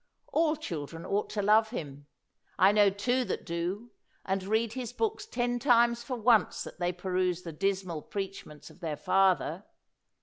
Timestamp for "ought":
1.05-1.29